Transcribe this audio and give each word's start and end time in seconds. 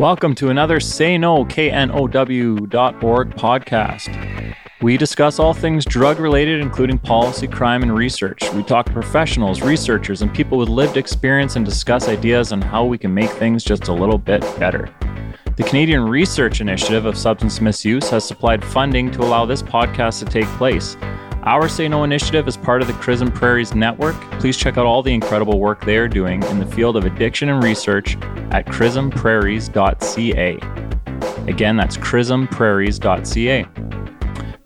Welcome 0.00 0.34
to 0.36 0.48
another 0.48 0.80
Say 0.80 1.18
No, 1.18 1.44
KNOW.org 1.44 3.34
podcast. 3.34 4.54
We 4.80 4.96
discuss 4.96 5.38
all 5.38 5.52
things 5.52 5.84
drug 5.84 6.18
related, 6.18 6.62
including 6.62 6.96
policy, 6.96 7.46
crime, 7.46 7.82
and 7.82 7.94
research. 7.94 8.50
We 8.54 8.62
talk 8.62 8.86
to 8.86 8.92
professionals, 8.94 9.60
researchers, 9.60 10.22
and 10.22 10.32
people 10.32 10.56
with 10.56 10.70
lived 10.70 10.96
experience 10.96 11.56
and 11.56 11.66
discuss 11.66 12.08
ideas 12.08 12.50
on 12.50 12.62
how 12.62 12.86
we 12.86 12.96
can 12.96 13.12
make 13.12 13.28
things 13.28 13.62
just 13.62 13.88
a 13.88 13.92
little 13.92 14.16
bit 14.16 14.40
better. 14.58 14.88
The 15.56 15.64
Canadian 15.64 16.04
Research 16.04 16.62
Initiative 16.62 17.04
of 17.04 17.18
Substance 17.18 17.60
Misuse 17.60 18.08
has 18.08 18.26
supplied 18.26 18.64
funding 18.64 19.10
to 19.10 19.20
allow 19.20 19.44
this 19.44 19.62
podcast 19.62 20.20
to 20.20 20.24
take 20.24 20.46
place. 20.56 20.96
Our 21.44 21.68
Say 21.70 21.88
No 21.88 22.04
initiative 22.04 22.46
is 22.48 22.58
part 22.58 22.82
of 22.82 22.88
the 22.88 22.94
CRISM 22.94 23.34
Prairies 23.34 23.74
Network. 23.74 24.14
Please 24.40 24.58
check 24.58 24.76
out 24.76 24.84
all 24.84 25.02
the 25.02 25.14
incredible 25.14 25.58
work 25.58 25.82
they 25.86 25.96
are 25.96 26.06
doing 26.06 26.42
in 26.44 26.58
the 26.58 26.66
field 26.66 26.96
of 26.98 27.06
addiction 27.06 27.48
and 27.48 27.64
research 27.64 28.16
at 28.50 28.66
crismprairies.ca. 28.66 30.58
Again, 31.50 31.76
that's 31.78 31.96
crismprairies.ca. 31.96 33.66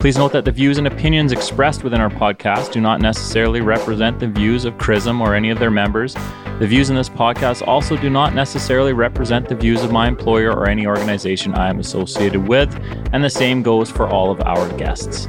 Please 0.00 0.18
note 0.18 0.32
that 0.32 0.44
the 0.44 0.50
views 0.50 0.78
and 0.78 0.88
opinions 0.88 1.30
expressed 1.30 1.84
within 1.84 2.00
our 2.00 2.10
podcast 2.10 2.72
do 2.72 2.80
not 2.80 3.00
necessarily 3.00 3.60
represent 3.60 4.18
the 4.18 4.28
views 4.28 4.64
of 4.64 4.74
CRISM 4.74 5.20
or 5.20 5.34
any 5.34 5.50
of 5.50 5.60
their 5.60 5.70
members. 5.70 6.14
The 6.58 6.66
views 6.66 6.90
in 6.90 6.96
this 6.96 7.08
podcast 7.08 7.66
also 7.66 7.96
do 7.96 8.10
not 8.10 8.34
necessarily 8.34 8.92
represent 8.92 9.48
the 9.48 9.54
views 9.54 9.84
of 9.84 9.92
my 9.92 10.08
employer 10.08 10.50
or 10.50 10.68
any 10.68 10.86
organization 10.86 11.54
I 11.54 11.70
am 11.70 11.78
associated 11.78 12.48
with, 12.48 12.76
and 13.12 13.22
the 13.22 13.30
same 13.30 13.62
goes 13.62 13.90
for 13.90 14.08
all 14.08 14.30
of 14.30 14.40
our 14.42 14.68
guests. 14.76 15.28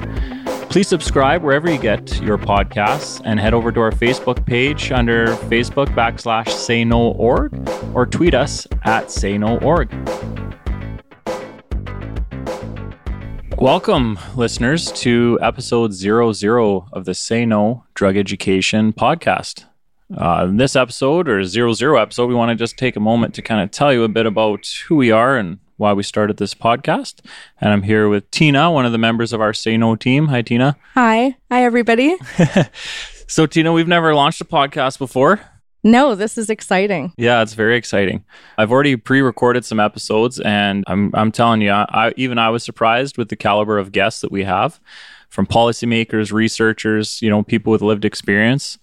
Please 0.75 0.89
subscribe 0.89 1.41
wherever 1.41 1.71
you 1.71 1.79
get 1.79 2.21
your 2.21 2.37
podcasts 2.37 3.21
and 3.23 3.39
head 3.39 3.53
over 3.53 3.71
to 3.71 3.79
our 3.79 3.93
Facebook 3.93 4.45
page 4.45 4.91
under 4.91 5.27
Facebook 5.47 5.85
backslash 5.95 6.49
say 6.49 6.83
no 6.83 7.13
org 7.13 7.53
or 7.93 8.05
tweet 8.05 8.33
us 8.33 8.67
at 8.83 9.09
say 9.09 9.37
no 9.37 9.57
org. 9.59 9.89
Welcome, 13.57 14.19
listeners, 14.35 14.91
to 14.91 15.39
episode 15.41 15.93
zero 15.93 16.33
zero 16.33 16.89
of 16.91 17.05
the 17.05 17.13
Say 17.13 17.45
No 17.45 17.85
Drug 17.93 18.17
Education 18.17 18.91
podcast. 18.91 19.63
Uh, 20.13 20.47
in 20.49 20.57
this 20.57 20.75
episode, 20.75 21.29
or 21.29 21.45
zero 21.45 21.71
zero 21.71 21.97
episode, 22.01 22.27
we 22.27 22.35
want 22.35 22.49
to 22.49 22.55
just 22.55 22.77
take 22.77 22.97
a 22.97 22.99
moment 22.99 23.33
to 23.35 23.41
kind 23.41 23.61
of 23.61 23.71
tell 23.71 23.93
you 23.93 24.03
a 24.03 24.09
bit 24.09 24.25
about 24.25 24.67
who 24.89 24.97
we 24.97 25.09
are 25.09 25.37
and 25.37 25.59
why 25.77 25.93
we 25.93 26.03
started 26.03 26.37
this 26.37 26.53
podcast. 26.53 27.19
And 27.59 27.71
I'm 27.71 27.83
here 27.83 28.07
with 28.07 28.29
Tina, 28.31 28.71
one 28.71 28.85
of 28.85 28.91
the 28.91 28.97
members 28.97 29.33
of 29.33 29.41
our 29.41 29.53
Say 29.53 29.77
No 29.77 29.95
team. 29.95 30.27
Hi, 30.27 30.41
Tina. 30.41 30.77
Hi. 30.93 31.35
Hi, 31.51 31.63
everybody. 31.63 32.15
so, 33.27 33.45
Tina, 33.45 33.71
we've 33.71 33.87
never 33.87 34.15
launched 34.15 34.41
a 34.41 34.45
podcast 34.45 34.97
before. 34.97 35.41
No, 35.83 36.15
this 36.15 36.37
is 36.37 36.49
exciting. 36.49 37.13
Yeah, 37.15 37.43
it's 37.43 37.53
very 37.53 37.77
exciting. 37.77 38.25
I've 38.57 38.71
already 38.71 38.95
pre-recorded 38.95 39.63
some 39.65 39.79
episodes, 39.79 40.39
and 40.39 40.83
I'm 40.87 41.11
I'm 41.13 41.31
telling 41.31 41.61
you, 41.61 41.69
I, 41.69 42.11
even 42.17 42.39
I 42.39 42.49
was 42.49 42.63
surprised 42.63 43.19
with 43.19 43.29
the 43.29 43.35
caliber 43.35 43.77
of 43.77 43.91
guests 43.91 44.21
that 44.21 44.31
we 44.31 44.45
have, 44.45 44.79
from 45.29 45.45
policymakers, 45.45 46.31
researchers, 46.31 47.21
you 47.21 47.29
know, 47.29 47.43
people 47.43 47.71
with 47.71 47.83
lived 47.83 48.03
experience. 48.03 48.79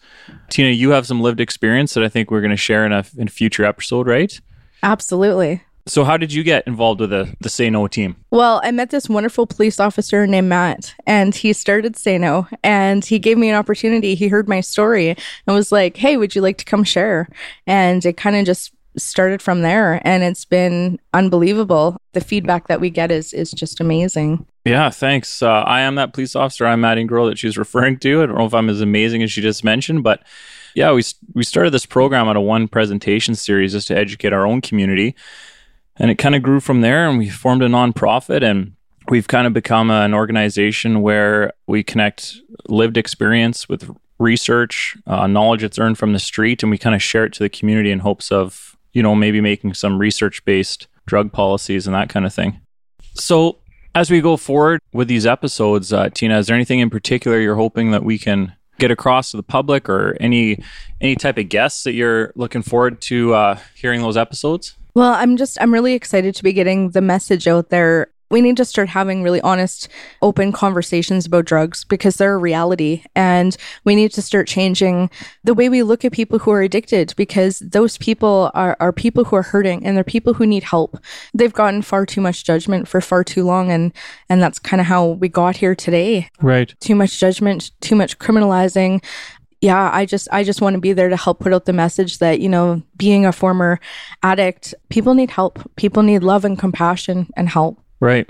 Tina, 0.49 0.69
you 0.69 0.91
have 0.91 1.05
some 1.05 1.21
lived 1.21 1.41
experience 1.41 1.95
that 1.95 2.05
I 2.05 2.09
think 2.09 2.31
we're 2.31 2.41
going 2.41 2.53
to 2.53 2.57
share 2.57 2.87
in 2.87 2.93
a 2.93 3.05
in 3.19 3.27
a 3.27 3.31
future 3.33 3.65
episode, 3.65 4.07
right? 4.07 4.41
Absolutely. 4.85 5.63
So, 5.87 6.05
how 6.05 6.17
did 6.17 6.33
you 6.33 6.45
get 6.45 6.67
involved 6.67 7.01
with 7.01 7.11
the, 7.11 7.35
the 7.41 7.49
Say 7.49 7.69
No 7.69 7.89
team? 7.89 8.17
Well, 8.31 8.61
I 8.63 8.71
met 8.71 8.91
this 8.91 9.09
wonderful 9.09 9.47
police 9.47 9.81
officer 9.81 10.27
named 10.27 10.49
Matt, 10.49 10.95
and 11.07 11.35
he 11.35 11.53
started 11.53 11.97
Say 11.97 12.19
No, 12.19 12.47
and 12.63 13.05
he 13.05 13.19
gave 13.19 13.37
me 13.37 13.49
an 13.49 13.57
opportunity. 13.57 14.15
He 14.15 14.29
heard 14.29 14.49
my 14.49 14.61
story 14.61 15.09
and 15.11 15.57
was 15.57 15.73
like, 15.73 15.97
Hey, 15.97 16.17
would 16.17 16.37
you 16.37 16.41
like 16.41 16.59
to 16.59 16.65
come 16.65 16.85
share? 16.85 17.29
And 17.67 18.05
it 18.07 18.17
kind 18.17 18.37
of 18.37 18.47
just 18.47 18.73
started 18.97 19.43
from 19.43 19.63
there, 19.63 20.01
and 20.07 20.23
it's 20.23 20.45
been 20.45 21.01
unbelievable. 21.15 21.97
The 22.13 22.21
feedback 22.21 22.69
that 22.69 22.81
we 22.81 22.91
get 22.91 23.11
is, 23.11 23.33
is 23.33 23.51
just 23.51 23.81
amazing. 23.81 24.47
Yeah, 24.65 24.91
thanks. 24.91 25.43
Uh, 25.43 25.51
I 25.51 25.81
am 25.81 25.97
that 25.97 26.13
police 26.13 26.37
officer. 26.37 26.65
I'm 26.65 26.83
Matt 26.83 26.99
Ingrow 26.99 27.29
that 27.29 27.39
she's 27.39 27.59
referring 27.59 27.99
to. 28.01 28.23
I 28.23 28.27
don't 28.27 28.39
know 28.39 28.47
if 28.47 28.55
I'm 28.55 28.69
as 28.69 28.81
amazing 28.81 29.23
as 29.25 29.33
she 29.33 29.41
just 29.41 29.65
mentioned, 29.65 30.05
but 30.05 30.23
yeah, 30.75 30.93
we, 30.93 31.03
we 31.35 31.43
started 31.43 31.71
this 31.71 31.87
program 31.87 32.29
out 32.29 32.37
of 32.37 32.45
one 32.45 32.69
presentation 32.69 33.35
series 33.35 33.73
just 33.73 33.89
to 33.89 33.97
educate 33.97 34.33
our 34.33 34.47
own 34.47 34.61
community 34.61 35.17
and 35.97 36.11
it 36.11 36.17
kind 36.17 36.35
of 36.35 36.43
grew 36.43 36.61
from 36.61 36.81
there 36.81 37.09
and 37.09 37.19
we 37.19 37.29
formed 37.29 37.63
a 37.63 37.69
nonprofit 37.69 38.43
and 38.43 38.73
we've 39.09 39.29
kind 39.29 39.47
of 39.47 39.53
become 39.53 39.91
an 39.91 40.15
organization 40.15 41.03
where 41.03 41.53
we 41.67 41.83
connect 41.83 42.37
lived 42.69 42.97
experience 42.97 43.69
with 43.69 43.91
research 44.19 44.97
uh, 45.07 45.27
knowledge 45.27 45.63
that's 45.63 45.79
earned 45.79 45.99
from 45.99 46.13
the 46.13 46.19
street 46.19 46.63
and 46.63 46.71
we 46.71 46.79
kind 46.79 46.95
of 46.95 47.03
share 47.03 47.25
it 47.25 47.33
to 47.33 47.43
the 47.43 47.49
community 47.49 47.91
in 47.91 48.01
hopes 48.01 48.31
of 48.31 48.77
you 48.93 49.03
know 49.03 49.15
maybe 49.15 49.41
making 49.41 49.75
some 49.75 49.99
research 49.99 50.45
based 50.45 50.87
drug 51.07 51.33
policies 51.33 51.87
and 51.87 51.95
that 51.95 52.09
kind 52.09 52.25
of 52.25 52.33
thing. 52.33 52.61
So 53.15 53.59
as 53.95 54.11
we 54.11 54.21
go 54.21 54.37
forward 54.37 54.81
with 54.93 55.09
these 55.09 55.27
episodes 55.27 55.93
uh, 55.93 56.09
tina 56.15 56.39
is 56.39 56.47
there 56.47 56.57
anything 56.57 56.79
in 56.79 56.91
particular 56.91 57.39
you're 57.39 57.57
hoping 57.57 57.91
that 57.91 58.05
we 58.05 58.19
can 58.19 58.55
get 58.79 58.91
across 58.91 59.31
to 59.31 59.37
the 59.37 59.43
public 59.43 59.89
or 59.89 60.17
any 60.21 60.59
any 61.01 61.15
type 61.15 61.37
of 61.37 61.49
guests 61.49 61.83
that 61.83 61.93
you're 61.93 62.33
looking 62.35 62.63
forward 62.63 63.01
to 63.01 63.35
uh, 63.35 63.59
hearing 63.75 64.01
those 64.01 64.17
episodes 64.17 64.77
well, 64.95 65.13
I'm 65.13 65.37
just, 65.37 65.61
I'm 65.61 65.73
really 65.73 65.95
excited 65.95 66.35
to 66.35 66.43
be 66.43 66.53
getting 66.53 66.91
the 66.91 67.01
message 67.01 67.49
out 67.49 67.71
there. 67.71 68.09
We 68.31 68.41
need 68.41 68.57
to 68.57 68.65
start 68.65 68.89
having 68.89 69.23
really 69.23 69.43
honest, 69.43 69.89
open 70.23 70.53
conversations 70.53 71.27
about 71.27 71.45
drugs 71.45 71.85
because 71.85 72.17
they're 72.17 72.35
a 72.35 72.39
reality. 72.39 73.05
And 73.15 73.55
we 73.85 73.95
need 73.95 74.11
to 74.13 74.23
start 74.23 74.49
changing 74.49 75.11
the 75.45 75.53
way 75.53 75.69
we 75.69 75.83
look 75.83 76.03
at 76.03 76.13
people 76.13 76.39
who 76.39 76.51
are 76.51 76.63
addicted 76.63 77.13
because 77.19 77.59
those 77.59 77.99
people 77.99 78.51
are, 78.55 78.75
are 78.81 78.91
people 78.91 79.25
who 79.25 79.37
are 79.37 79.43
hurting 79.43 79.85
and 79.85 79.95
they're 79.95 80.05
people 80.05 80.33
who 80.33 80.47
need 80.47 80.63
help. 80.63 80.97
They've 81.35 81.53
gotten 81.53 81.83
far 81.83 82.07
too 82.07 82.23
much 82.23 82.43
judgment 82.43 82.89
for 82.89 83.03
far 83.03 83.23
too 83.23 83.45
long. 83.45 83.71
And, 83.71 83.93
and 84.31 84.43
that's 84.43 84.59
kind 84.59 84.81
of 84.81 84.87
how 84.87 85.09
we 85.09 85.29
got 85.29 85.57
here 85.57 85.75
today. 85.75 86.31
Right. 86.41 86.75
Too 86.81 86.95
much 86.95 87.21
judgment, 87.21 87.71
too 87.83 87.97
much 87.97 88.19
criminalizing 88.19 89.03
yeah, 89.63 89.91
I 89.93 90.05
just 90.05 90.29
I 90.33 90.43
just 90.43 90.61
want 90.61 90.75
to 90.75 90.81
be 90.81 90.93
there 90.93 91.09
to 91.09 91.17
help 91.17 91.39
put 91.39 91.55
out 91.55 91.67
the 91.67 91.73
message 91.73 92.19
that, 92.19 92.41
you 92.41 92.49
know, 92.49 92.83
being 92.97 93.25
a 93.25 93.33
former 93.33 93.79
addict, 94.25 94.75
people 94.91 95.15
need 95.15 95.31
help. 95.31 95.61
People 95.77 96.03
need 96.03 96.25
love 96.25 96.45
and 96.45 96.59
compassion 96.59 97.31
and 97.37 97.49
help. 97.49 97.81
Right. 98.01 98.29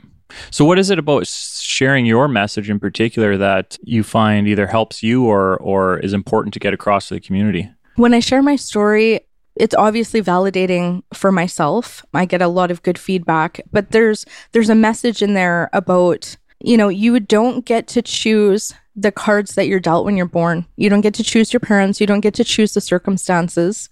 So 0.51 0.65
what 0.67 0.79
is 0.79 0.91
it 0.91 0.99
about 0.99 1.27
sharing 1.27 2.05
your 2.05 2.29
message 2.29 2.69
in 2.69 2.79
particular 2.79 3.39
that 3.39 3.79
you 3.83 4.03
find 4.03 4.47
either 4.47 4.67
helps 4.67 5.03
you 5.03 5.25
or 5.25 5.57
or 5.57 5.99
is 5.99 6.13
important 6.13 6.53
to 6.55 6.61
get 6.61 6.75
across 6.75 7.09
to 7.09 7.15
the 7.15 7.21
community? 7.21 7.71
When 7.97 8.13
I 8.13 8.21
share 8.21 8.43
my 8.43 8.57
story, 8.57 9.21
it's 9.57 9.75
obviously 9.75 10.21
validating 10.21 11.03
for 11.15 11.33
myself. 11.33 12.05
I 12.13 12.27
get 12.27 12.43
a 12.43 12.49
lot 12.49 12.71
of 12.71 12.83
good 12.83 12.99
feedback, 12.99 13.63
but 13.73 13.91
there's 13.91 14.27
there's 14.53 14.71
a 14.71 14.75
message 14.75 15.23
in 15.23 15.33
there 15.33 15.71
about, 15.73 16.37
you 16.63 16.77
know, 16.77 16.91
you 16.91 17.21
don't 17.21 17.65
get 17.65 17.87
to 17.89 18.03
choose 18.03 18.75
the 18.95 19.13
cards 19.13 19.55
that 19.55 19.67
you're 19.67 19.81
dealt 19.81 20.05
when 20.05 20.17
you're 20.17 20.27
born. 20.27 20.67
You 20.77 20.91
don't 20.91 21.01
get 21.01 21.15
to 21.15 21.25
choose 21.25 21.53
your 21.53 21.61
parents, 21.61 22.01
you 22.01 22.07
don't 22.07 22.21
get 22.21 22.35
to 22.35 22.45
choose 22.45 22.75
the 22.75 22.81
circumstances. 22.81 23.89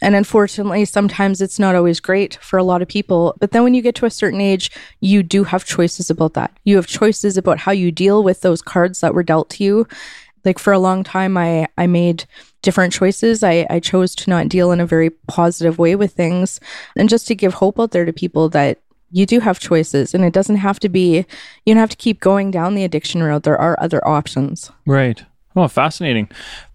And 0.00 0.14
unfortunately, 0.14 0.84
sometimes 0.84 1.40
it's 1.40 1.58
not 1.58 1.74
always 1.74 1.98
great 1.98 2.38
for 2.40 2.56
a 2.56 2.62
lot 2.62 2.82
of 2.82 2.88
people. 2.88 3.36
But 3.40 3.50
then 3.50 3.64
when 3.64 3.74
you 3.74 3.82
get 3.82 3.96
to 3.96 4.06
a 4.06 4.10
certain 4.10 4.40
age, 4.40 4.70
you 5.00 5.22
do 5.24 5.42
have 5.44 5.64
choices 5.64 6.08
about 6.08 6.34
that. 6.34 6.56
You 6.64 6.76
have 6.76 6.86
choices 6.86 7.36
about 7.36 7.58
how 7.58 7.72
you 7.72 7.90
deal 7.90 8.22
with 8.22 8.42
those 8.42 8.62
cards 8.62 9.00
that 9.00 9.14
were 9.14 9.24
dealt 9.24 9.50
to 9.50 9.64
you. 9.64 9.88
Like 10.44 10.60
for 10.60 10.72
a 10.72 10.78
long 10.78 11.02
time, 11.02 11.36
I, 11.36 11.66
I 11.76 11.88
made 11.88 12.26
different 12.62 12.92
choices. 12.92 13.42
I, 13.42 13.66
I 13.68 13.80
chose 13.80 14.14
to 14.16 14.30
not 14.30 14.48
deal 14.48 14.70
in 14.70 14.80
a 14.80 14.86
very 14.86 15.10
positive 15.10 15.78
way 15.78 15.96
with 15.96 16.12
things. 16.12 16.60
And 16.96 17.08
just 17.08 17.26
to 17.26 17.34
give 17.34 17.54
hope 17.54 17.80
out 17.80 17.90
there 17.90 18.04
to 18.04 18.12
people 18.12 18.48
that 18.50 18.78
you 19.10 19.26
do 19.26 19.40
have 19.40 19.58
choices 19.58 20.14
and 20.14 20.24
it 20.24 20.32
doesn't 20.32 20.56
have 20.56 20.78
to 20.80 20.88
be 20.88 21.24
you 21.64 21.74
don't 21.74 21.80
have 21.80 21.90
to 21.90 21.96
keep 21.96 22.20
going 22.20 22.50
down 22.50 22.74
the 22.74 22.84
addiction 22.84 23.22
road. 23.22 23.42
There 23.42 23.58
are 23.58 23.76
other 23.80 24.06
options. 24.06 24.70
Right. 24.86 25.22
Well 25.54 25.68
fascinating. 25.68 26.28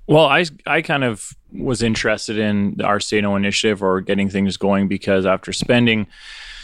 Well 0.08 0.26
i 0.26 0.46
i 0.66 0.82
kind 0.82 1.04
of 1.04 1.34
was 1.52 1.84
interested 1.84 2.38
in 2.38 2.82
say 3.00 3.22
no 3.22 3.36
initiative 3.36 3.84
or 3.84 4.02
getting 4.02 4.30
things 4.30 4.58
going 4.58 4.88
because 4.88 5.26
after 5.26 5.53
spending 5.53 6.08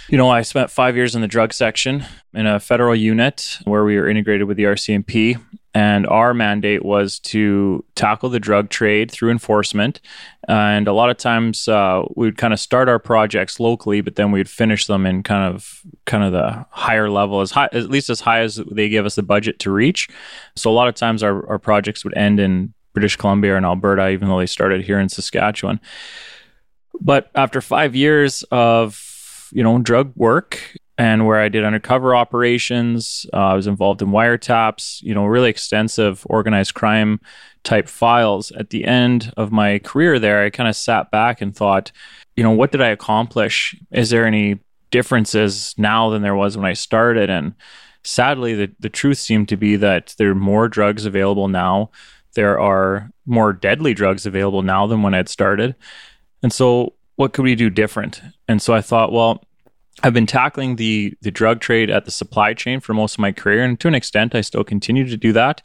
you 0.10 0.18
know 0.18 0.30
i 0.30 0.42
spent 0.42 0.72
five 0.72 0.96
years 0.96 1.16
in 1.16 1.22
the 1.22 1.28
drug 1.28 1.54
section 1.54 2.04
in 2.34 2.48
a 2.48 2.60
federal 2.60 2.96
unit 2.96 3.60
where 3.66 3.86
we 3.86 3.96
were 3.98 4.10
integrated 4.10 4.48
with 4.48 4.58
the 4.58 4.64
rcmp 4.64 5.40
and 5.74 6.08
our 6.08 6.34
mandate 6.34 6.84
was 6.84 7.20
to 7.20 7.86
tackle 7.94 8.30
the 8.30 8.40
drug 8.40 8.70
trade 8.70 9.12
through 9.12 9.30
enforcement. 9.30 10.02
And 10.48 10.88
a 10.88 10.94
lot 10.94 11.12
of 11.12 11.18
times 11.18 11.68
uh, 11.68 12.04
we'd 12.16 12.38
kind 12.38 12.54
of 12.54 12.60
start 12.60 12.90
our 12.90 12.98
projects 12.98 13.60
locally, 13.60 14.02
but 14.02 14.16
then 14.16 14.32
we'd 14.32 14.50
finish 14.50 14.88
them 14.88 15.06
in 15.06 15.22
kind 15.22 15.54
of 15.54 15.82
kind 16.06 16.24
of 16.24 16.32
the 16.32 16.66
higher 16.72 17.10
level, 17.10 17.42
as 17.42 17.52
high 17.52 17.70
at 17.72 17.90
least 17.90 18.10
as 18.10 18.22
high 18.22 18.40
as 18.40 18.56
they 18.72 18.90
give 18.90 19.06
us 19.06 19.16
the 19.16 19.24
budget 19.24 19.60
to 19.60 19.72
reach. 19.72 20.10
So 20.56 20.72
a 20.72 20.74
lot 20.74 20.88
of 20.88 20.96
times 20.96 21.22
our, 21.22 21.48
our 21.48 21.60
projects 21.60 22.04
would 22.04 22.18
end 22.18 22.40
in 22.40 22.74
British 22.94 23.16
Columbia 23.16 23.56
and 23.56 23.66
Alberta, 23.66 24.10
even 24.10 24.28
though 24.28 24.40
they 24.40 24.48
started 24.48 24.84
here 24.84 25.00
in 25.00 25.10
Saskatchewan. 25.10 25.80
But 27.00 27.30
after 27.36 27.62
five 27.62 27.96
years 27.96 28.44
of 28.52 29.50
you 29.52 29.64
know 29.64 29.78
drug 29.80 30.14
work 30.16 30.76
and 31.00 31.26
where 31.26 31.40
I 31.40 31.50
did 31.50 31.64
undercover 31.64 32.16
operations. 32.16 33.26
Uh, 33.34 33.38
I 33.38 33.54
was 33.56 33.66
involved 33.66 34.04
in 34.04 34.10
wiretaps, 34.10 35.02
you 35.02 35.16
know, 35.16 35.26
really 35.26 35.50
extensive 35.50 36.24
organized 36.30 36.76
crime 36.76 37.20
type 37.64 37.90
files. 37.90 38.52
At 38.52 38.70
the 38.70 38.86
end 38.86 39.34
of 39.38 39.52
my 39.52 39.80
career 39.80 40.20
there, 40.20 40.44
I 40.44 40.52
kind 40.52 40.70
of 40.70 40.76
sat 40.76 41.10
back 41.10 41.42
and 41.42 41.56
thought, 41.56 41.92
you 42.36 42.44
know, 42.44 42.52
what 42.52 42.72
did 42.72 42.82
I 42.82 42.90
accomplish? 42.90 43.76
Is 43.92 44.12
there 44.12 44.28
any 44.28 44.60
differences 44.92 45.76
now 45.78 46.10
than 46.10 46.22
there 46.22 46.36
was 46.36 46.58
when 46.58 46.66
I 46.66 46.74
started. 46.74 47.30
And 47.30 47.54
sadly, 48.04 48.56
the, 48.56 48.72
the 48.80 48.90
truth 48.90 49.18
seemed 49.18 49.50
to 49.50 49.58
be 49.58 49.76
that 49.78 50.16
there 50.18 50.32
are 50.32 50.36
more 50.36 50.68
drugs 50.68 51.06
available 51.06 51.48
now. 51.48 51.92
There 52.36 52.60
are 52.60 53.12
more 53.26 53.54
deadly 53.54 53.94
drugs 53.94 54.26
available 54.26 54.62
now 54.62 54.88
than 54.88 55.02
when 55.02 55.14
I'd 55.14 55.30
started. 55.30 55.76
And 56.42 56.54
so, 56.54 56.94
what 57.16 57.34
could 57.34 57.44
we 57.44 57.56
do 57.56 57.70
different? 57.70 58.22
And 58.48 58.62
so 58.62 58.74
I 58.74 58.82
thought, 58.82 59.12
well, 59.12 59.44
I've 60.04 60.14
been 60.14 60.26
tackling 60.26 60.76
the 60.76 61.14
the 61.22 61.32
drug 61.32 61.60
trade 61.60 61.90
at 61.90 62.06
the 62.06 62.12
supply 62.12 62.54
chain 62.54 62.80
for 62.80 62.94
most 62.94 63.16
of 63.16 63.20
my 63.20 63.32
career, 63.32 63.64
and 63.64 63.80
to 63.80 63.88
an 63.88 63.96
extent, 63.96 64.36
I 64.36 64.42
still 64.42 64.64
continue 64.64 65.08
to 65.08 65.18
do 65.18 65.34
that. 65.34 65.62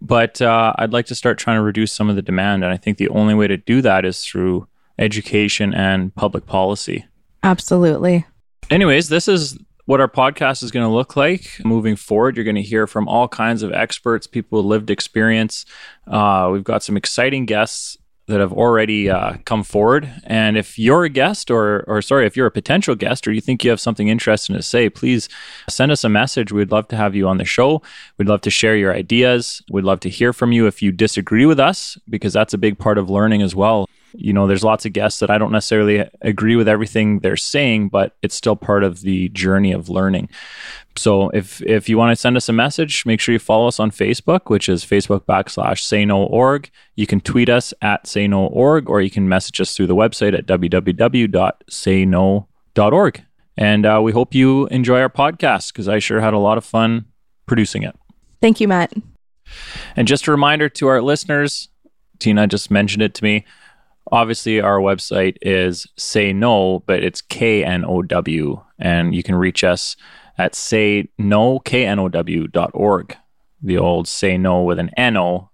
But 0.00 0.40
uh, 0.42 0.74
I'd 0.78 0.92
like 0.92 1.06
to 1.06 1.14
start 1.14 1.38
trying 1.38 1.56
to 1.56 1.62
reduce 1.62 1.92
some 1.92 2.10
of 2.10 2.16
the 2.16 2.22
demand, 2.22 2.64
and 2.64 2.72
I 2.72 2.76
think 2.76 2.98
the 2.98 3.08
only 3.08 3.34
way 3.34 3.46
to 3.46 3.56
do 3.56 3.80
that 3.82 4.04
is 4.04 4.24
through 4.24 4.68
education 4.98 5.74
and 5.74 6.14
public 6.14 6.46
policy. 6.46 7.06
Absolutely. 7.42 8.26
Anyways, 8.70 9.08
this 9.08 9.28
is 9.28 9.58
what 9.86 10.00
our 10.00 10.08
podcast 10.08 10.62
is 10.62 10.70
going 10.70 10.84
to 10.84 10.92
look 10.92 11.16
like 11.16 11.60
moving 11.64 11.96
forward. 11.96 12.36
You're 12.36 12.44
going 12.44 12.56
to 12.56 12.62
hear 12.62 12.86
from 12.86 13.08
all 13.08 13.26
kinds 13.26 13.62
of 13.62 13.72
experts, 13.72 14.26
people 14.26 14.58
with 14.58 14.66
lived 14.66 14.90
experience. 14.90 15.64
Uh, 16.06 16.50
we've 16.52 16.64
got 16.64 16.82
some 16.82 16.96
exciting 16.96 17.46
guests 17.46 17.96
that 18.28 18.40
have 18.40 18.52
already 18.52 19.10
uh, 19.10 19.34
come 19.44 19.64
forward. 19.64 20.08
And 20.24 20.56
if 20.56 20.78
you're 20.78 21.04
a 21.04 21.08
guest, 21.08 21.50
or 21.50 21.84
or 21.88 22.00
sorry, 22.00 22.26
if 22.26 22.36
you're 22.36 22.46
a 22.46 22.52
potential 22.52 22.94
guest, 22.94 23.26
or 23.26 23.32
you 23.32 23.40
think 23.40 23.64
you 23.64 23.70
have 23.70 23.80
something 23.80 24.08
interesting 24.08 24.54
to 24.54 24.62
say, 24.62 24.88
please 24.88 25.28
send 25.68 25.90
us 25.90 26.04
a 26.04 26.08
message. 26.08 26.52
We'd 26.52 26.70
love 26.70 26.88
to 26.88 26.96
have 26.96 27.16
you 27.16 27.26
on 27.26 27.38
the 27.38 27.44
show. 27.44 27.82
We'd 28.16 28.28
love 28.28 28.42
to 28.42 28.50
share 28.50 28.76
your 28.76 28.94
ideas. 28.94 29.62
We'd 29.70 29.84
love 29.84 30.00
to 30.00 30.10
hear 30.10 30.32
from 30.32 30.52
you 30.52 30.66
if 30.66 30.82
you 30.82 30.92
disagree 30.92 31.46
with 31.46 31.58
us, 31.58 31.98
because 32.08 32.32
that's 32.32 32.54
a 32.54 32.58
big 32.58 32.78
part 32.78 32.98
of 32.98 33.10
learning 33.10 33.42
as 33.42 33.54
well 33.54 33.88
you 34.18 34.32
know, 34.32 34.48
there's 34.48 34.64
lots 34.64 34.84
of 34.84 34.92
guests 34.92 35.20
that 35.20 35.30
I 35.30 35.38
don't 35.38 35.52
necessarily 35.52 36.04
agree 36.22 36.56
with 36.56 36.68
everything 36.68 37.20
they're 37.20 37.36
saying, 37.36 37.90
but 37.90 38.16
it's 38.20 38.34
still 38.34 38.56
part 38.56 38.82
of 38.82 39.02
the 39.02 39.28
journey 39.28 39.70
of 39.70 39.88
learning. 39.88 40.28
So 40.96 41.28
if 41.30 41.62
if 41.62 41.88
you 41.88 41.96
want 41.96 42.10
to 42.10 42.16
send 42.16 42.36
us 42.36 42.48
a 42.48 42.52
message, 42.52 43.06
make 43.06 43.20
sure 43.20 43.32
you 43.32 43.38
follow 43.38 43.68
us 43.68 43.78
on 43.78 43.92
Facebook, 43.92 44.50
which 44.50 44.68
is 44.68 44.84
Facebook 44.84 45.20
backslash 45.20 45.78
say 45.80 46.04
no 46.04 46.24
org. 46.24 46.68
You 46.96 47.06
can 47.06 47.20
tweet 47.20 47.48
us 47.48 47.72
at 47.80 48.08
say 48.08 48.26
no 48.26 48.46
org, 48.46 48.90
or 48.90 49.00
you 49.00 49.10
can 49.10 49.28
message 49.28 49.60
us 49.60 49.76
through 49.76 49.86
the 49.86 49.94
website 49.94 50.36
at 50.36 50.46
www.sayno.org. 50.46 51.32
And 53.56 53.86
uh, 53.86 54.00
we 54.02 54.12
hope 54.12 54.34
you 54.34 54.66
enjoy 54.66 55.00
our 55.00 55.08
podcast 55.08 55.72
because 55.72 55.88
I 55.88 56.00
sure 56.00 56.20
had 56.20 56.34
a 56.34 56.38
lot 56.38 56.58
of 56.58 56.64
fun 56.64 57.06
producing 57.46 57.84
it. 57.84 57.96
Thank 58.40 58.60
you, 58.60 58.66
Matt. 58.68 58.92
And 59.96 60.08
just 60.08 60.26
a 60.26 60.30
reminder 60.30 60.68
to 60.68 60.88
our 60.88 61.00
listeners, 61.02 61.68
Tina 62.18 62.46
just 62.46 62.70
mentioned 62.70 63.02
it 63.02 63.14
to 63.14 63.24
me 63.24 63.44
obviously 64.12 64.60
our 64.60 64.78
website 64.78 65.36
is 65.42 65.86
say 65.96 66.32
no 66.32 66.82
but 66.86 67.02
it's 67.02 67.20
k-n-o-w 67.20 68.62
and 68.78 69.14
you 69.14 69.22
can 69.22 69.34
reach 69.34 69.64
us 69.64 69.96
at 70.38 70.54
say 70.54 71.08
no 71.18 71.58
k-n-o-w 71.58 72.46
dot 72.48 72.70
org. 72.72 73.16
The 73.62 73.76
old 73.76 74.06
say 74.06 74.38
no 74.38 74.62
with 74.62 74.78
an 74.78 74.90
n-o 74.96 75.50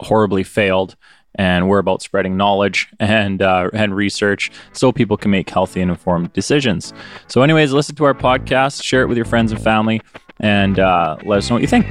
horribly 0.00 0.42
failed 0.42 0.96
and 1.36 1.68
we're 1.68 1.78
about 1.78 2.02
spreading 2.02 2.36
knowledge 2.36 2.88
and 3.00 3.40
uh, 3.40 3.70
and 3.72 3.94
research 3.94 4.50
so 4.72 4.92
people 4.92 5.16
can 5.16 5.30
make 5.30 5.48
healthy 5.48 5.80
and 5.80 5.90
informed 5.90 6.32
decisions. 6.32 6.92
So 7.28 7.42
anyways 7.42 7.72
listen 7.72 7.94
to 7.96 8.04
our 8.04 8.14
podcast 8.14 8.82
share 8.82 9.02
it 9.02 9.06
with 9.06 9.16
your 9.16 9.26
friends 9.26 9.52
and 9.52 9.62
family 9.62 10.02
and 10.40 10.78
uh, 10.78 11.16
let 11.24 11.38
us 11.38 11.48
know 11.48 11.56
what 11.56 11.62
you 11.62 11.68
think 11.68 11.86